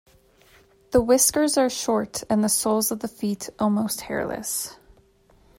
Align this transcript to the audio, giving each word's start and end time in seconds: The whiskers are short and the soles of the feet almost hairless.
The 0.89 0.99
whiskers 0.99 1.59
are 1.59 1.69
short 1.69 2.23
and 2.27 2.43
the 2.43 2.49
soles 2.49 2.89
of 2.91 3.01
the 3.01 3.07
feet 3.07 3.49
almost 3.59 4.01
hairless. 4.01 4.75